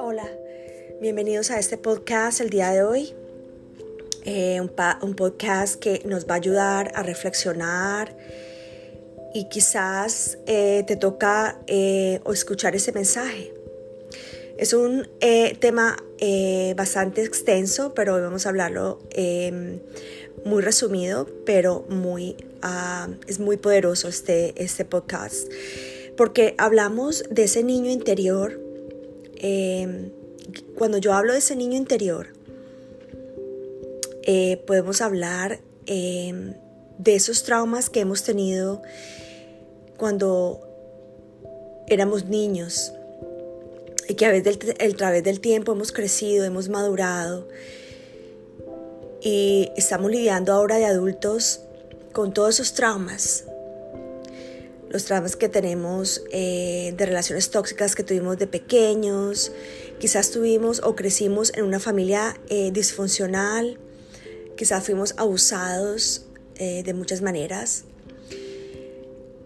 Hola, 0.00 0.28
bienvenidos 1.00 1.52
a 1.52 1.60
este 1.60 1.78
podcast 1.78 2.40
el 2.40 2.50
día 2.50 2.70
de 2.70 2.82
hoy. 2.82 3.14
Eh, 4.24 4.60
un, 4.60 5.14
podcast 5.14 5.76
que 5.76 6.02
nos 6.04 6.26
va 6.26 6.34
a 6.34 6.36
ayudar 6.38 6.90
a 6.96 7.04
reflexionar 7.04 8.16
y 9.34 9.48
quizás 9.48 10.38
eh, 10.46 10.82
te 10.86 10.96
toca 10.96 11.60
eh, 11.68 12.20
escuchar 12.32 12.74
ese 12.74 12.90
mensaje. 12.92 13.54
Es 14.58 14.72
un 14.72 15.08
tema 15.60 15.96
bastante 16.76 17.22
extenso, 17.22 17.94
pero 17.94 18.14
hoy 18.14 18.22
vamos 18.22 18.46
a 18.46 18.48
hablarlo 18.48 18.98
muy 20.44 20.62
resumido, 20.62 21.28
pero 21.44 21.84
muy, 21.88 22.36
ah, 22.62 23.08
es 23.26 23.38
muy 23.38 23.56
poderoso 23.56 24.08
este, 24.08 24.54
este 24.62 24.84
podcast, 24.84 25.50
porque 26.16 26.54
hablamos 26.58 27.24
de 27.30 27.44
ese 27.44 27.62
niño 27.62 27.90
interior. 27.90 28.60
Em, 29.36 30.10
cuando 30.76 30.98
yo 30.98 31.12
hablo 31.12 31.32
de 31.32 31.40
ese 31.40 31.56
niño 31.56 31.76
interior, 31.76 32.28
eh, 34.22 34.62
podemos 34.66 35.00
hablar 35.00 35.60
em, 35.86 36.54
de 36.98 37.14
esos 37.14 37.42
traumas 37.44 37.90
que 37.90 38.00
hemos 38.00 38.22
tenido 38.22 38.82
cuando 39.96 40.60
éramos 41.86 42.26
niños 42.26 42.92
y 44.08 44.14
que 44.14 44.26
a 44.26 44.90
través 44.96 45.22
del 45.24 45.40
tiempo 45.40 45.72
hemos 45.72 45.92
crecido, 45.92 46.44
hemos 46.44 46.68
madurado 46.68 47.48
y 49.20 49.70
estamos 49.76 50.10
lidiando 50.10 50.52
ahora 50.52 50.76
de 50.76 50.86
adultos 50.86 51.60
con 52.16 52.32
todos 52.32 52.54
esos 52.54 52.72
traumas. 52.72 53.44
Los 54.88 55.04
traumas 55.04 55.36
que 55.36 55.50
tenemos 55.50 56.22
eh, 56.32 56.94
de 56.96 57.04
relaciones 57.04 57.50
tóxicas 57.50 57.94
que 57.94 58.02
tuvimos 58.02 58.38
de 58.38 58.46
pequeños, 58.46 59.52
quizás 60.00 60.30
tuvimos 60.30 60.80
o 60.82 60.96
crecimos 60.96 61.52
en 61.54 61.64
una 61.64 61.78
familia 61.78 62.34
eh, 62.48 62.70
disfuncional, 62.72 63.78
Quizás 64.56 64.82
fuimos 64.86 65.12
abusados 65.18 66.24
eh, 66.54 66.82
de 66.82 66.94
muchas 66.94 67.20
maneras. 67.20 67.84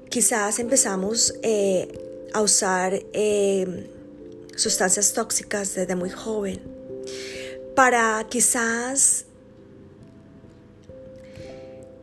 Quizás 0.09 0.61
empezamos 0.61 1.35
a 2.33 2.41
usar 2.41 3.03
sustancias 4.55 5.13
tóxicas 5.13 5.75
desde 5.75 5.97
muy 5.97 6.11
joven 6.11 6.61
para 7.75 8.25
quizás 8.31 9.25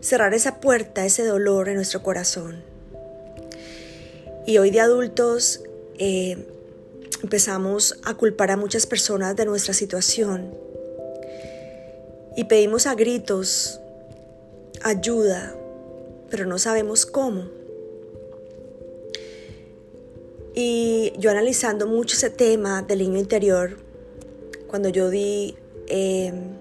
cerrar 0.07 0.33
esa 0.33 0.61
puerta, 0.61 1.05
ese 1.05 1.25
dolor 1.25 1.67
en 1.67 1.75
nuestro 1.75 2.01
corazón. 2.01 2.63
Y 4.45 4.57
hoy 4.57 4.71
de 4.71 4.79
adultos 4.79 5.61
empezamos 7.21 7.99
a 8.05 8.13
culpar 8.13 8.51
a 8.51 8.55
muchas 8.55 8.85
personas 8.85 9.35
de 9.35 9.45
nuestra 9.45 9.73
situación 9.73 10.53
y 12.37 12.45
pedimos 12.45 12.87
a 12.87 12.95
gritos 12.95 13.81
ayuda, 14.81 15.53
pero 16.29 16.45
no 16.45 16.57
sabemos 16.57 17.05
cómo. 17.05 17.49
Y 20.55 21.11
yo 21.17 21.31
analizando 21.31 21.85
mucho 21.85 22.15
ese 22.15 22.29
tema 22.29 22.81
del 22.81 22.99
niño 22.99 23.19
interior, 23.19 23.77
cuando 24.67 24.87
yo 24.87 25.09
di 25.09 25.57
em, 25.87 26.55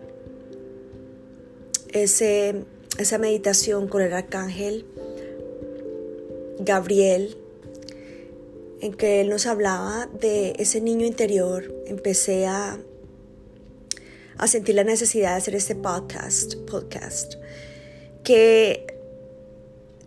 ese, 1.92 2.64
esa 2.98 3.18
meditación 3.18 3.88
con 3.88 4.02
el 4.02 4.12
arcángel 4.12 4.86
Gabriel, 6.58 7.36
en 8.80 8.94
que 8.94 9.20
él 9.20 9.28
nos 9.28 9.46
hablaba 9.46 10.08
de 10.20 10.54
ese 10.58 10.80
niño 10.80 11.06
interior, 11.06 11.74
empecé 11.86 12.46
a 12.46 12.78
a 14.38 14.46
sentir 14.46 14.74
la 14.74 14.84
necesidad 14.84 15.32
de 15.32 15.36
hacer 15.36 15.54
este 15.54 15.74
podcast, 15.74 16.56
podcast, 16.70 17.34
que 18.22 18.86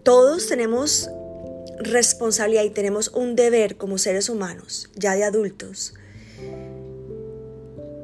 todos 0.04 0.48
tenemos 0.48 1.10
responsabilidad 1.80 2.64
y 2.64 2.70
tenemos 2.70 3.10
un 3.10 3.36
deber 3.36 3.78
como 3.78 3.98
seres 3.98 4.30
humanos, 4.30 4.90
ya 4.96 5.16
de 5.16 5.24
adultos. 5.24 5.94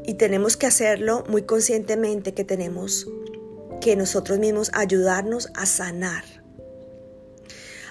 Y 0.08 0.16
tenemos 0.16 0.56
que 0.56 0.68
hacerlo 0.68 1.24
muy 1.28 1.44
conscientemente 1.44 2.34
que 2.34 2.44
tenemos 2.44 3.08
que 3.86 3.96
nosotros 3.96 4.40
mismos 4.40 4.72
ayudarnos 4.74 5.52
a 5.54 5.68
sanar. 5.68 6.24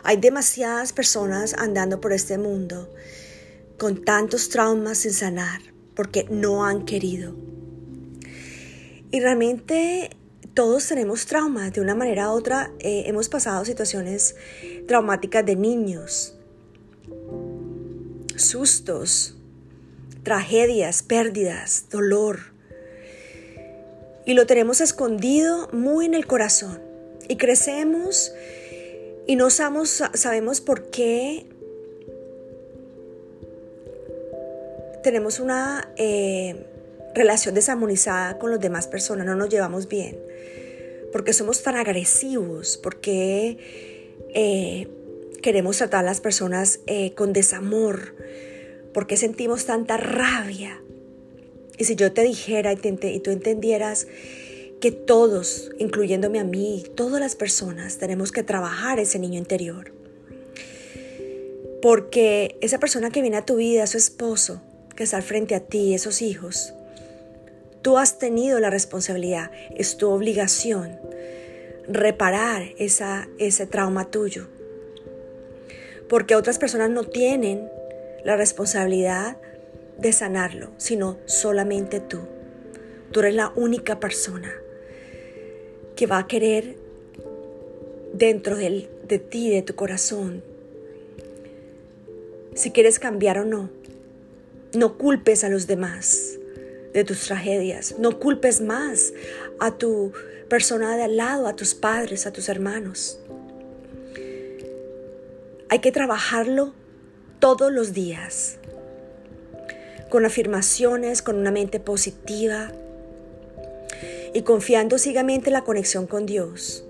Hay 0.02 0.16
demasiadas 0.16 0.92
personas 0.92 1.54
andando 1.56 2.00
por 2.00 2.12
este 2.12 2.36
mundo 2.36 2.92
con 3.78 4.04
tantos 4.04 4.48
traumas 4.48 4.98
sin 4.98 5.12
sanar 5.12 5.60
porque 5.94 6.26
no 6.28 6.64
han 6.64 6.84
querido. 6.84 7.36
Y 9.12 9.20
realmente 9.20 10.10
todos 10.52 10.88
tenemos 10.88 11.26
traumas, 11.26 11.72
de 11.72 11.80
una 11.80 11.94
manera 11.94 12.28
u 12.28 12.32
otra 12.32 12.72
eh, 12.80 13.04
hemos 13.06 13.28
pasado 13.28 13.64
situaciones 13.64 14.34
traumáticas 14.88 15.46
de 15.46 15.54
niños, 15.54 16.36
sustos, 18.34 19.36
tragedias, 20.24 21.04
pérdidas, 21.04 21.84
dolor. 21.88 22.53
Y 24.26 24.34
lo 24.34 24.46
tenemos 24.46 24.80
escondido 24.80 25.68
muy 25.72 26.06
en 26.06 26.14
el 26.14 26.26
corazón. 26.26 26.80
Y 27.28 27.36
crecemos 27.36 28.32
y 29.26 29.36
no 29.36 29.50
sabemos, 29.50 30.60
por 30.60 30.90
qué 30.90 31.46
tenemos 35.02 35.40
una... 35.40 35.92
Eh, 35.96 36.66
relación 37.14 37.54
desarmonizada 37.54 38.38
con 38.38 38.50
las 38.50 38.60
demás 38.60 38.88
personas, 38.88 39.24
no 39.24 39.36
nos 39.36 39.48
llevamos 39.48 39.88
bien, 39.88 40.18
porque 41.12 41.32
somos 41.32 41.62
tan 41.62 41.76
agresivos, 41.76 42.78
porque 42.82 43.58
eh, 44.34 44.88
queremos 45.42 45.78
tratar 45.78 46.00
a 46.00 46.08
las 46.08 46.20
personas 46.20 46.80
eh, 46.86 47.14
con 47.14 47.32
desamor, 47.32 48.16
porque 48.92 49.16
sentimos 49.16 49.64
tanta 49.64 49.96
rabia. 49.96 50.80
Y 51.78 51.84
si 51.84 51.96
yo 51.96 52.12
te 52.12 52.22
dijera 52.22 52.72
y, 52.72 52.78
y 52.82 53.20
tú 53.20 53.30
entendieras 53.30 54.06
que 54.80 54.92
todos, 54.92 55.70
incluyéndome 55.78 56.38
a 56.38 56.44
mí, 56.44 56.84
todas 56.94 57.20
las 57.20 57.36
personas, 57.36 57.98
tenemos 57.98 58.32
que 58.32 58.42
trabajar 58.42 58.98
ese 58.98 59.18
niño 59.18 59.38
interior. 59.38 59.92
Porque 61.80 62.56
esa 62.60 62.78
persona 62.78 63.10
que 63.10 63.20
viene 63.20 63.36
a 63.36 63.44
tu 63.44 63.56
vida, 63.56 63.86
su 63.86 63.98
esposo, 63.98 64.62
que 64.96 65.04
está 65.04 65.20
frente 65.22 65.54
a 65.54 65.60
ti, 65.60 65.94
esos 65.94 66.22
hijos, 66.22 66.74
Tú 67.84 67.98
has 67.98 68.18
tenido 68.18 68.60
la 68.60 68.70
responsabilidad, 68.70 69.50
es 69.76 69.98
tu 69.98 70.08
obligación 70.08 70.98
reparar 71.86 72.62
esa, 72.78 73.28
ese 73.38 73.66
trauma 73.66 74.10
tuyo. 74.10 74.48
Porque 76.08 76.34
otras 76.34 76.58
personas 76.58 76.88
no 76.88 77.04
tienen 77.04 77.68
la 78.24 78.38
responsabilidad 78.38 79.36
de 79.98 80.12
sanarlo, 80.12 80.72
sino 80.76 81.18
solamente 81.26 82.00
tú. 82.00 82.20
Tú 83.12 83.20
eres 83.20 83.34
la 83.34 83.52
única 83.54 84.00
persona 84.00 84.52
que 85.96 86.06
va 86.06 86.18
a 86.18 86.26
querer 86.26 86.76
dentro 88.12 88.56
de, 88.56 88.88
de 89.06 89.18
ti, 89.18 89.50
de 89.50 89.62
tu 89.62 89.74
corazón, 89.74 90.42
si 92.54 92.70
quieres 92.70 92.98
cambiar 92.98 93.38
o 93.38 93.44
no. 93.44 93.70
No 94.74 94.98
culpes 94.98 95.44
a 95.44 95.48
los 95.48 95.66
demás 95.66 96.38
de 96.92 97.04
tus 97.04 97.26
tragedias. 97.26 97.96
No 97.98 98.18
culpes 98.18 98.60
más 98.60 99.12
a 99.60 99.76
tu 99.76 100.12
persona 100.48 100.96
de 100.96 101.02
al 101.04 101.16
lado, 101.16 101.46
a 101.46 101.56
tus 101.56 101.74
padres, 101.74 102.26
a 102.26 102.32
tus 102.32 102.48
hermanos. 102.48 103.20
Hay 105.68 105.80
que 105.80 105.92
trabajarlo 105.92 106.72
todos 107.40 107.72
los 107.72 107.92
días, 107.92 108.58
con 110.14 110.26
afirmaciones, 110.26 111.22
con 111.22 111.38
una 111.38 111.50
mente 111.50 111.80
positiva 111.80 112.70
y 114.32 114.42
confiando 114.42 114.96
ciegamente 114.96 115.48
en 115.48 115.54
la 115.54 115.64
conexión 115.64 116.06
con 116.06 116.24
Dios. 116.24 116.84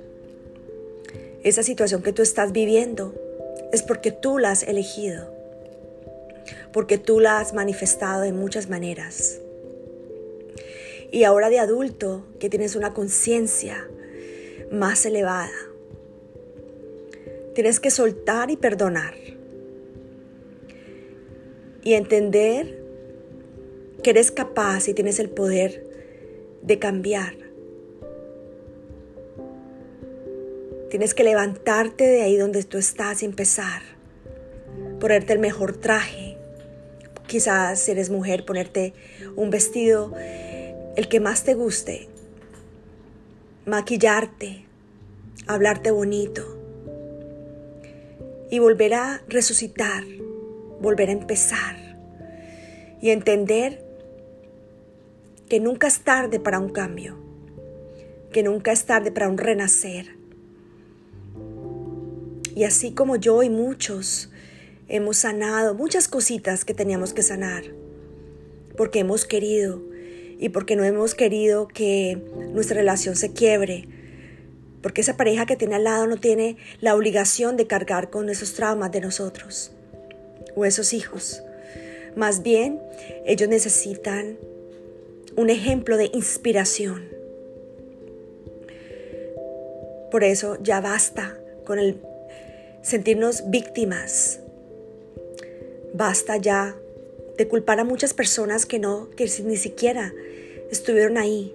Esa 1.42 1.62
situación 1.62 2.02
que 2.02 2.12
tú 2.12 2.20
estás 2.20 2.52
viviendo 2.52 3.14
es 3.72 3.82
porque 3.82 4.12
tú 4.12 4.38
la 4.38 4.50
has 4.50 4.62
elegido, 4.62 5.32
porque 6.70 6.98
tú 6.98 7.18
la 7.18 7.40
has 7.40 7.54
manifestado 7.54 8.20
de 8.20 8.34
muchas 8.34 8.68
maneras. 8.68 9.40
Y 11.10 11.24
ahora 11.24 11.48
de 11.48 11.60
adulto, 11.60 12.26
que 12.38 12.50
tienes 12.50 12.76
una 12.76 12.92
conciencia 12.92 13.88
más 14.70 15.06
elevada, 15.06 15.48
tienes 17.54 17.80
que 17.80 17.90
soltar 17.90 18.50
y 18.50 18.58
perdonar. 18.58 19.14
Y 21.82 21.94
entender 21.94 22.83
que 24.04 24.10
eres 24.10 24.30
capaz 24.30 24.86
y 24.86 24.94
tienes 24.94 25.18
el 25.18 25.30
poder 25.30 25.84
de 26.62 26.78
cambiar. 26.78 27.34
Tienes 30.90 31.12
que 31.14 31.24
levantarte 31.24 32.04
de 32.06 32.22
ahí 32.22 32.36
donde 32.36 32.62
tú 32.62 32.78
estás 32.78 33.24
y 33.24 33.26
empezar 33.26 33.94
ponerte 35.04 35.34
el 35.34 35.38
mejor 35.38 35.76
traje. 35.76 36.38
Quizás 37.26 37.78
si 37.78 37.90
eres 37.90 38.08
mujer, 38.08 38.46
ponerte 38.46 38.94
un 39.36 39.50
vestido, 39.50 40.14
el 40.96 41.08
que 41.08 41.20
más 41.20 41.44
te 41.44 41.52
guste. 41.52 42.08
Maquillarte, 43.66 44.64
hablarte 45.46 45.90
bonito. 45.90 46.58
Y 48.50 48.60
volver 48.60 48.94
a 48.94 49.22
resucitar, 49.28 50.04
volver 50.80 51.10
a 51.10 51.12
empezar. 51.12 51.76
Y 53.02 53.10
entender 53.10 53.83
que 55.48 55.60
nunca 55.60 55.86
es 55.86 56.00
tarde 56.00 56.40
para 56.40 56.58
un 56.58 56.70
cambio, 56.70 57.16
que 58.32 58.42
nunca 58.42 58.72
es 58.72 58.84
tarde 58.84 59.12
para 59.12 59.28
un 59.28 59.38
renacer. 59.38 60.16
Y 62.54 62.64
así 62.64 62.92
como 62.92 63.16
yo 63.16 63.42
y 63.42 63.50
muchos 63.50 64.30
hemos 64.88 65.18
sanado 65.18 65.74
muchas 65.74 66.08
cositas 66.08 66.64
que 66.64 66.74
teníamos 66.74 67.12
que 67.12 67.22
sanar, 67.22 67.64
porque 68.76 69.00
hemos 69.00 69.24
querido 69.24 69.82
y 70.38 70.48
porque 70.48 70.76
no 70.76 70.84
hemos 70.84 71.14
querido 71.14 71.68
que 71.68 72.22
nuestra 72.52 72.76
relación 72.76 73.16
se 73.16 73.32
quiebre, 73.32 73.88
porque 74.82 75.00
esa 75.00 75.16
pareja 75.16 75.46
que 75.46 75.56
tiene 75.56 75.76
al 75.76 75.84
lado 75.84 76.06
no 76.06 76.18
tiene 76.18 76.56
la 76.80 76.94
obligación 76.94 77.56
de 77.56 77.66
cargar 77.66 78.10
con 78.10 78.28
esos 78.28 78.54
traumas 78.54 78.92
de 78.92 79.00
nosotros 79.00 79.72
o 80.54 80.64
esos 80.64 80.92
hijos. 80.92 81.42
Más 82.16 82.42
bien, 82.42 82.80
ellos 83.26 83.48
necesitan 83.48 84.36
un 85.36 85.50
ejemplo 85.50 85.96
de 85.96 86.10
inspiración. 86.12 87.08
Por 90.10 90.22
eso 90.22 90.58
ya 90.62 90.80
basta 90.80 91.36
con 91.64 91.78
el 91.78 91.98
sentirnos 92.82 93.50
víctimas. 93.50 94.40
Basta 95.92 96.36
ya 96.36 96.76
de 97.36 97.48
culpar 97.48 97.80
a 97.80 97.84
muchas 97.84 98.14
personas 98.14 98.66
que 98.66 98.78
no, 98.78 99.10
que 99.16 99.28
ni 99.44 99.56
siquiera 99.56 100.12
estuvieron 100.70 101.18
ahí. 101.18 101.54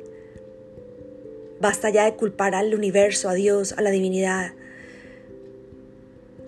Basta 1.62 1.90
ya 1.90 2.06
de 2.06 2.16
culpar 2.16 2.56
al 2.56 2.74
universo, 2.74 3.30
a 3.30 3.34
Dios, 3.34 3.74
a 3.74 3.81
la 3.81 3.92
divinidad. 3.92 4.54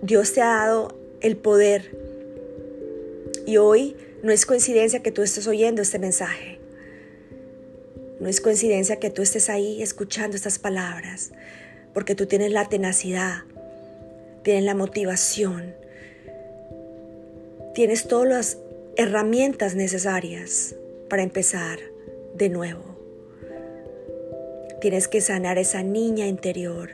Dios 0.02 0.34
te 0.34 0.42
ha 0.42 0.48
dado 0.48 0.96
el 1.22 1.38
poder. 1.38 1.92
Y 3.46 3.58
hoy 3.58 3.96
no 4.24 4.32
es 4.32 4.46
coincidencia 4.46 5.02
que 5.02 5.12
tú 5.12 5.22
estés 5.22 5.48
oyendo 5.48 5.82
este 5.82 6.00
mensaje. 6.00 6.61
No 8.22 8.30
es 8.30 8.40
coincidencia 8.40 8.98
que 8.98 9.10
tú 9.10 9.24
estés 9.24 9.50
ahí 9.50 9.82
escuchando 9.82 10.36
estas 10.36 10.60
palabras, 10.60 11.32
porque 11.92 12.14
tú 12.14 12.28
tienes 12.28 12.52
la 12.52 12.70
tenacidad, 12.70 13.40
tienes 14.44 14.64
la 14.64 14.76
motivación, 14.76 15.74
tienes 17.74 18.08
todas 18.08 18.30
las 18.30 18.58
herramientas 18.96 19.74
necesarias 19.74 20.76
para 21.10 21.24
empezar 21.24 21.80
de 22.36 22.50
nuevo. 22.50 22.84
Tienes 24.82 25.08
que 25.08 25.20
sanar 25.20 25.58
esa 25.58 25.82
niña 25.82 26.28
interior, 26.28 26.92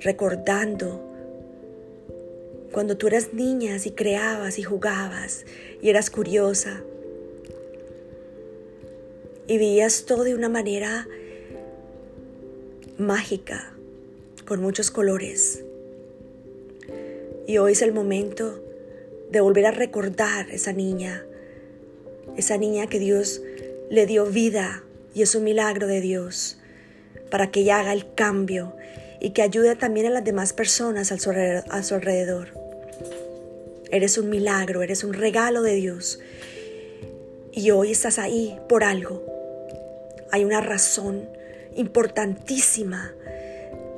recordando 0.00 1.00
cuando 2.72 2.96
tú 2.96 3.06
eras 3.06 3.32
niña 3.34 3.76
y 3.84 3.92
creabas 3.92 4.58
y 4.58 4.64
jugabas 4.64 5.44
y 5.80 5.90
eras 5.90 6.10
curiosa 6.10 6.82
y 9.48 9.56
veías 9.56 10.04
todo 10.04 10.24
de 10.24 10.34
una 10.34 10.50
manera 10.50 11.08
mágica, 12.98 13.72
con 14.46 14.60
muchos 14.60 14.90
colores. 14.90 15.64
Y 17.46 17.56
hoy 17.56 17.72
es 17.72 17.80
el 17.80 17.92
momento 17.92 18.62
de 19.30 19.40
volver 19.40 19.64
a 19.64 19.70
recordar 19.70 20.50
esa 20.50 20.74
niña, 20.74 21.24
esa 22.36 22.58
niña 22.58 22.88
que 22.88 22.98
Dios 22.98 23.40
le 23.88 24.04
dio 24.04 24.26
vida 24.26 24.84
y 25.14 25.22
es 25.22 25.34
un 25.34 25.44
milagro 25.44 25.86
de 25.86 26.02
Dios 26.02 26.58
para 27.30 27.50
que 27.50 27.60
ella 27.60 27.80
haga 27.80 27.94
el 27.94 28.14
cambio 28.14 28.76
y 29.18 29.30
que 29.30 29.40
ayude 29.40 29.76
también 29.76 30.06
a 30.06 30.10
las 30.10 30.24
demás 30.24 30.52
personas 30.52 31.10
a 31.10 31.18
su 31.82 31.94
alrededor. 31.94 32.48
Eres 33.90 34.18
un 34.18 34.28
milagro, 34.28 34.82
eres 34.82 35.04
un 35.04 35.14
regalo 35.14 35.62
de 35.62 35.74
Dios. 35.74 36.20
Y 37.52 37.70
hoy 37.70 37.90
estás 37.90 38.18
ahí 38.18 38.58
por 38.68 38.84
algo 38.84 39.37
hay 40.30 40.44
una 40.44 40.60
razón 40.60 41.28
importantísima 41.76 43.14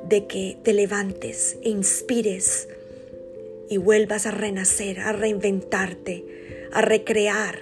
de 0.07 0.27
que 0.27 0.57
te 0.63 0.73
levantes 0.73 1.57
e 1.63 1.69
inspires 1.69 2.67
y 3.69 3.77
vuelvas 3.77 4.25
a 4.25 4.31
renacer, 4.31 4.99
a 4.99 5.13
reinventarte, 5.13 6.67
a 6.73 6.81
recrear, 6.81 7.59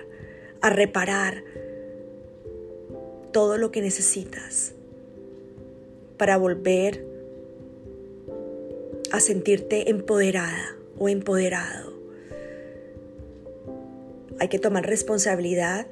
a 0.62 0.70
reparar 0.70 1.44
todo 3.32 3.58
lo 3.58 3.72
que 3.72 3.82
necesitas 3.82 4.74
para 6.18 6.38
volver 6.38 7.06
a 9.12 9.20
sentirte 9.20 9.90
empoderada 9.90 10.76
o 10.98 11.10
empoderado. 11.10 11.94
Hay 14.40 14.48
que 14.48 14.60
tomar 14.60 14.86
responsabilidad 14.86 15.88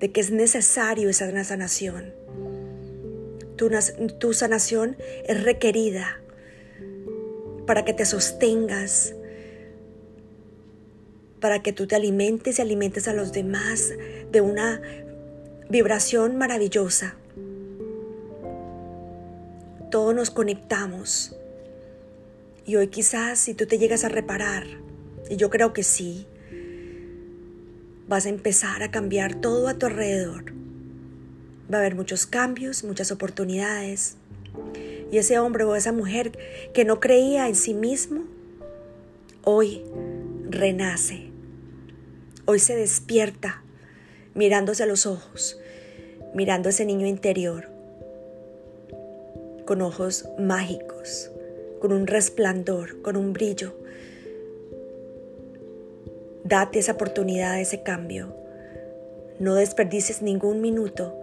de 0.00 0.10
que 0.10 0.20
es 0.20 0.30
necesario 0.30 1.08
esa 1.10 1.44
sanación. 1.44 2.12
Tu, 3.56 3.70
tu 4.18 4.32
sanación 4.32 4.96
es 5.26 5.44
requerida 5.44 6.20
para 7.66 7.84
que 7.84 7.92
te 7.92 8.06
sostengas, 8.06 9.14
para 11.38 11.62
que 11.62 11.72
tú 11.72 11.86
te 11.86 11.94
alimentes 11.94 12.58
y 12.58 12.62
alimentes 12.62 13.06
a 13.06 13.12
los 13.12 13.32
demás 13.32 13.92
de 14.32 14.40
una 14.40 14.80
vibración 15.68 16.36
maravillosa. 16.36 17.16
Todos 19.90 20.14
nos 20.14 20.30
conectamos. 20.30 21.36
Y 22.64 22.76
hoy 22.76 22.88
quizás 22.88 23.38
si 23.38 23.54
tú 23.54 23.66
te 23.66 23.78
llegas 23.78 24.04
a 24.04 24.08
reparar, 24.08 24.64
y 25.28 25.36
yo 25.36 25.50
creo 25.50 25.72
que 25.72 25.82
sí, 25.82 26.26
vas 28.10 28.26
a 28.26 28.28
empezar 28.28 28.82
a 28.82 28.90
cambiar 28.90 29.36
todo 29.36 29.68
a 29.68 29.74
tu 29.74 29.86
alrededor. 29.86 30.52
Va 31.72 31.76
a 31.76 31.80
haber 31.80 31.94
muchos 31.94 32.26
cambios, 32.26 32.82
muchas 32.82 33.12
oportunidades. 33.12 34.16
Y 35.12 35.18
ese 35.18 35.38
hombre 35.38 35.62
o 35.62 35.76
esa 35.76 35.92
mujer 35.92 36.36
que 36.74 36.84
no 36.84 36.98
creía 36.98 37.46
en 37.46 37.54
sí 37.54 37.72
mismo, 37.72 38.24
hoy 39.44 39.84
renace. 40.48 41.30
Hoy 42.46 42.58
se 42.58 42.74
despierta 42.74 43.62
mirándose 44.34 44.82
a 44.82 44.86
los 44.86 45.06
ojos, 45.06 45.60
mirando 46.34 46.68
a 46.68 46.70
ese 46.70 46.84
niño 46.84 47.06
interior, 47.06 47.68
con 49.66 49.82
ojos 49.82 50.24
mágicos, 50.36 51.30
con 51.80 51.92
un 51.92 52.08
resplandor, 52.08 53.02
con 53.02 53.16
un 53.16 53.32
brillo 53.32 53.79
Date 56.50 56.80
esa 56.80 56.92
oportunidad, 56.92 57.60
ese 57.60 57.84
cambio. 57.84 58.34
No 59.38 59.54
desperdices 59.54 60.20
ningún 60.20 60.60
minuto. 60.60 61.16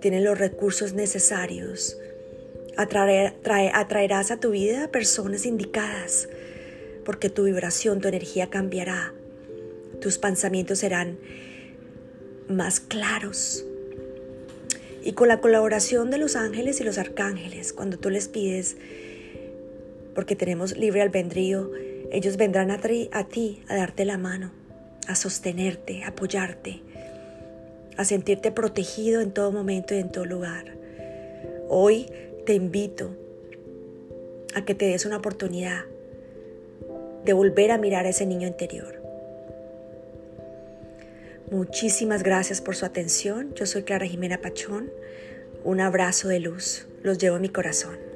Tienes 0.00 0.24
los 0.24 0.36
recursos 0.36 0.94
necesarios. 0.94 1.96
atraerás 2.76 4.32
a 4.32 4.40
tu 4.40 4.50
vida 4.50 4.82
a 4.82 4.88
personas 4.88 5.46
indicadas, 5.46 6.28
porque 7.04 7.30
tu 7.30 7.44
vibración, 7.44 8.00
tu 8.00 8.08
energía 8.08 8.50
cambiará. 8.50 9.14
Tus 10.00 10.18
pensamientos 10.18 10.80
serán 10.80 11.20
más 12.48 12.80
claros. 12.80 13.64
Y 15.04 15.12
con 15.12 15.28
la 15.28 15.40
colaboración 15.40 16.10
de 16.10 16.18
los 16.18 16.34
ángeles 16.34 16.80
y 16.80 16.84
los 16.84 16.98
arcángeles, 16.98 17.72
cuando 17.72 17.96
tú 17.96 18.10
les 18.10 18.26
pides, 18.26 18.76
porque 20.16 20.34
tenemos 20.34 20.76
libre 20.78 21.02
albedrío, 21.02 21.70
ellos 22.10 22.38
vendrán 22.38 22.70
a, 22.70 22.78
ti 22.78 23.62
a 23.68 23.76
darte 23.76 24.06
la 24.06 24.16
mano, 24.16 24.50
a 25.06 25.14
sostenerte, 25.14 26.04
a 26.04 26.08
apoyarte, 26.08 26.80
a 27.98 28.04
sentirte 28.06 28.50
protegido 28.50 29.20
en 29.20 29.32
todo 29.32 29.52
momento 29.52 29.94
y 29.94 29.98
en 29.98 30.10
todo 30.10 30.24
lugar. 30.24 30.74
Hoy 31.68 32.06
te 32.46 32.54
invito 32.54 33.14
a 34.54 34.64
que 34.64 34.74
te 34.74 34.86
des 34.86 35.04
una 35.04 35.18
oportunidad 35.18 35.84
de 37.26 37.32
volver 37.34 37.70
a 37.70 37.76
mirar 37.76 38.06
a 38.06 38.08
ese 38.08 38.24
niño 38.24 38.48
interior. 38.48 39.02
Muchísimas 41.50 42.22
gracias 42.22 42.62
por 42.62 42.74
su 42.74 42.86
atención. 42.86 43.52
Yo 43.54 43.66
soy 43.66 43.82
Clara 43.82 44.06
Jimena 44.06 44.40
Pachón. 44.40 44.90
Un 45.62 45.80
abrazo 45.82 46.28
de 46.28 46.40
luz. 46.40 46.86
Los 47.02 47.18
llevo 47.18 47.36
en 47.36 47.42
mi 47.42 47.50
corazón. 47.50 48.15